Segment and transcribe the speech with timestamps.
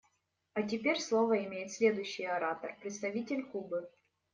[0.55, 3.87] А теперь слово имеет следующий оратор − представитель Кубы.